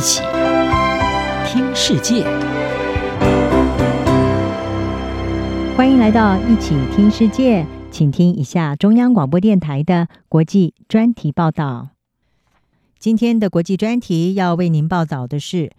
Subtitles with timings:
[0.00, 0.22] 一起
[1.44, 2.24] 听世界，
[5.76, 11.90] 欢迎来到一起听世界，请听一下中央广播电台的国际专题报道。
[12.98, 15.70] 今天的国际专题要为您报道的是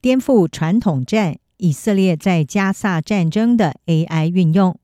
[0.00, 4.80] 颠覆传统战，以色列在加萨战争的 AI 运用。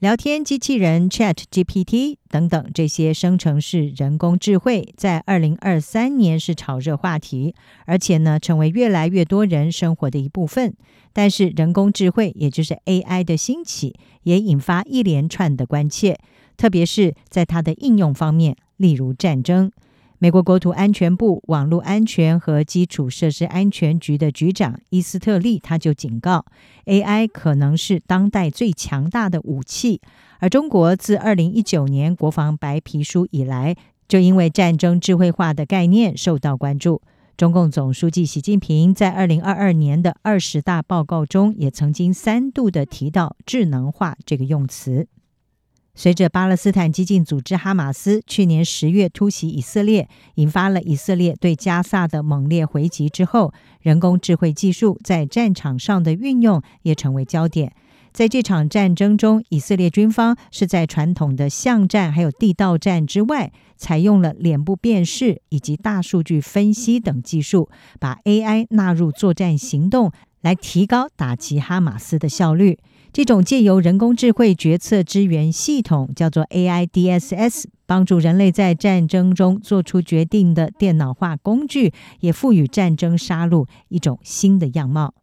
[0.00, 10.72] 聊天机器人 ChatGPT 等等这些生成式人工智慧，在二零二三年是炒热话题，而且呢，成为越来越多人生活的一部分。
[11.12, 16.16] 但是，人工智慧也就是 AI 的兴起，也引发一连串的关切，
[16.56, 19.72] 特别是在它的应用方面，例如战争。
[20.20, 26.44] 美国国土安全部网络安全和基础设施安全局的局长伊斯特利他就警告
[26.86, 30.00] ，AI 可能是当代最强大的武器。
[30.40, 33.76] 而中国自二零一九年国防白皮书以来，
[34.08, 37.00] 就因为战争智慧化的概念受到关注。
[37.36, 45.06] 中共总书记习近平在二零二二年的二十大报告中，也曾经三度的提到“智能化”这个用词。
[45.98, 57.72] 随着巴勒斯坦激进组织哈马斯去年十月突袭以色列，引发了以色列对加萨的猛烈回击之后，人工智慧技术在战场上的运用也成为焦点。
[58.12, 72.78] 在这场战争中，以色列军方是在传统的巷战还有地道战之外，采用了脸部辨识以及大数据分析等技术，把 AI 纳入作战行动，来提高打击哈马斯的效率。
[73.12, 85.14] 这种借由人工智慧决策支援系统叫做 AIDSS，帮助人类在战争中做出决定的电脑化工具，也赋予战争杀戮一种新的样貌。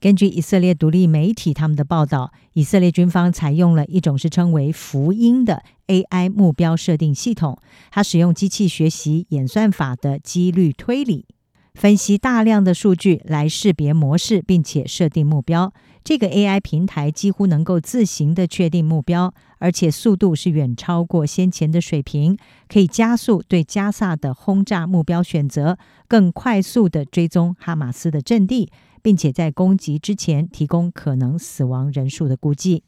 [0.00, 7.58] 根据以色列独立媒体他们的报道，以色列军方采用了一种是称为福音的 AI 目标设定系统，
[7.90, 11.26] 它使用机器学习演算法的几率推理。
[11.74, 15.72] 分析大量的数据来识别模式，并且设定目标。
[16.02, 25.76] 这个 AI 平台几乎能够自行的确定目标，而且速度是远超过先前的水平，可以加速对加萨的轰炸目标选择，
[26.08, 28.70] 更快速的追踪哈马斯的阵地，
[29.02, 32.84] 并且在攻击之前提供可能死亡人数的估计。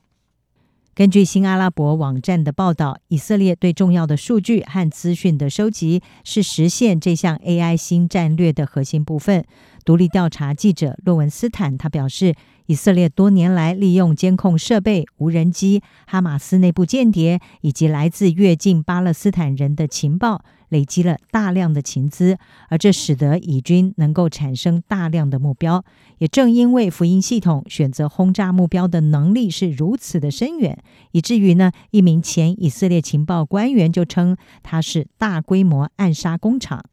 [1.01, 9.43] 根据新阿拉伯网站的报道，以色列对重要的数据和资讯的收集是实现这项 AI 新战略的核心部分。
[9.87, 12.35] 独立调查记者洛文斯坦他表示，
[12.67, 20.45] 以色列多年来利用监控设备、无人机、哈马斯内部间谍以及来自越境巴勒斯坦人的情报。
[20.71, 22.39] 累积了大量的情资，
[22.69, 25.85] 而这使得以军能够产生大量的目标。
[26.19, 30.83] 也正因为福音系统选择轰炸目标的能力是如此的深远，
[31.13, 36.85] 以至于呢，一名前以色列情报官员就称它是大规模暗杀工厂。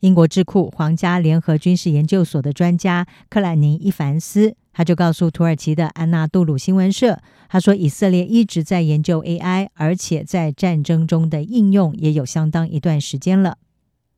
[0.00, 4.56] 英国智库皇家联合军事研究所的专家克兰尼伊凡斯。
[4.72, 7.18] 他就告诉土耳其的安纳杜鲁新闻社，
[7.48, 13.58] 他说以色列一直在研究 AI，而且在战争中的应用也有相当一段时间了。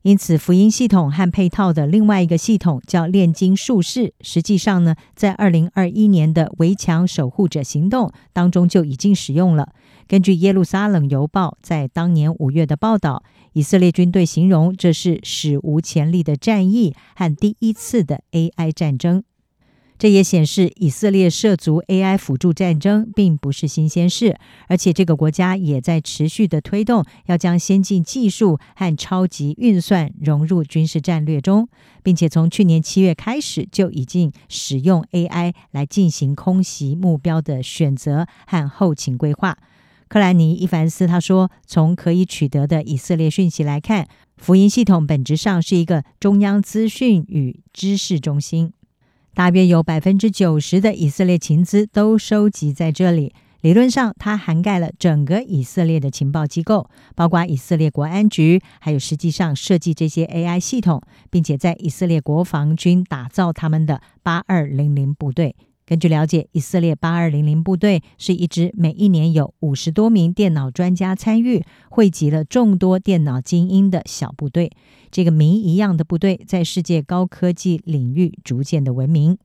[0.03, 9.73] 因此，福音系统和配套的另外一个系统叫炼金术士，实际上呢，在二零二一年的围墙守护者行动当中就已经使用了。
[10.07, 19.25] 根据耶路撒冷邮报在当年五月的报道，以色列军队形容这是史无前例的战役和第一次的 AI 战争。
[19.99, 24.37] 这也显示以色列涉足 AI 辅助战争并不是新鲜事，
[24.67, 31.69] 而且这个国家也在持续的推动，要将先进技术和超级运算融入军事战略中，
[32.03, 39.57] 并且从去年七月开始就已经使用 AI 来进行空袭目标的选择和后勤规划。
[40.13, 44.07] 克兰尼伊凡斯他说：“从可以取得的以色列讯息来看，
[44.37, 48.75] 福音系统本质上是一个中央资讯与知识中心。”
[49.33, 53.33] 大约有百分之九十的以色列情资都收集在这里。
[53.63, 61.01] 理论上，它涵盖了整个以色列的情报机构，包括以色列国安局，还有实际上设计这些 AI 系统，
[61.31, 65.57] 并且在以色列国防军打造他们的八二零零部队。
[65.93, 74.73] 根据了解，以色列八二零零部队是一支每一年有五十多名电脑专家参与、汇集了众多电脑精英的小部队。
[75.11, 79.37] 这个谜一样的部队在世界高科技领域逐渐的闻名。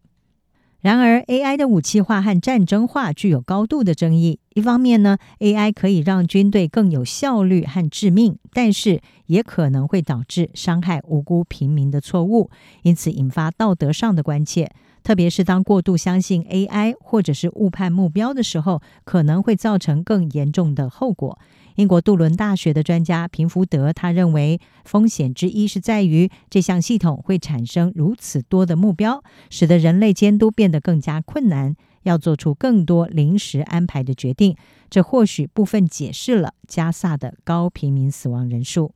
[0.79, 4.39] 然而，AI 的武器化和战争化具有高度的争议。
[4.53, 12.49] 一方面呢，AI 可以让军队更有效率和致命，但是也可能会导致伤害无辜平民的错误，
[12.83, 14.71] 因此引发道德上的关切。
[15.07, 21.39] 特别是当过度相信 AI 或者是误判目标的时候，可能会造成更严重的后果。
[21.75, 34.57] 英国杜伦大学的专家平福德他认为，风险之一是在于这项系统会产生如此多的目标，使得人类监督变得更加困难，要做出更多临时安排的决定。
[34.89, 38.91] 这或许部分解释了加萨的高平民死亡人数。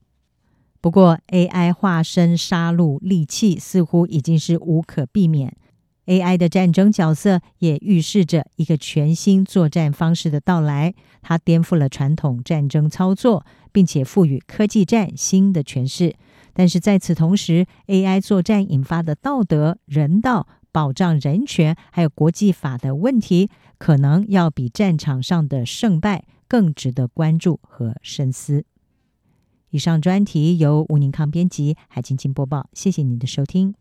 [0.81, 5.55] 不过，AI 化身杀戮利器似乎已经是无可避免。
[6.07, 10.93] AI 的战争角色也预示着一个全新作战方式的到来。
[11.21, 16.15] 它颠覆了传统战争操作，并且赋予科技战新的诠释。
[16.53, 28.65] 但是在此同时，AI 作战引发的道德、人道、保障人权还有国际法的问题，可能要比战场上的胜败更值得关注和深思。
[29.69, 32.69] 以上专题由吴宁康编辑，海清清播报。
[32.73, 33.80] 谢谢您的收听。